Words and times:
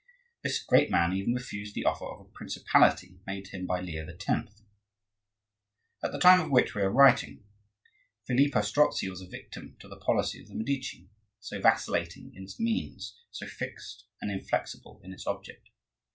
This 0.41 0.57
great 0.63 0.89
man 0.89 1.13
even 1.13 1.35
refused 1.35 1.75
the 1.75 1.85
offer 1.85 2.05
of 2.07 2.21
a 2.25 2.29
principality 2.31 3.19
made 3.27 3.45
to 3.45 3.51
him 3.57 3.67
by 3.67 3.81
Leo 3.81 4.07
X. 4.11 4.25
At 6.03 6.11
the 6.11 6.17
time 6.17 6.39
of 6.41 6.49
which 6.49 6.73
we 6.73 6.81
are 6.81 6.85
now 6.89 6.95
writing 6.95 7.43
Filippo 8.25 8.61
Strozzi 8.61 9.07
was 9.11 9.21
a 9.21 9.27
victim 9.27 9.75
to 9.77 9.87
the 9.87 9.99
policy 9.99 10.41
of 10.41 10.47
the 10.47 10.55
Medici, 10.55 11.11
so 11.39 11.61
vacillating 11.61 12.33
in 12.33 12.41
its 12.45 12.59
means, 12.59 13.15
so 13.29 13.45
fixed 13.45 14.05
and 14.19 14.31
inflexible 14.31 14.99
in 15.03 15.13
its 15.13 15.27
object. 15.27 15.69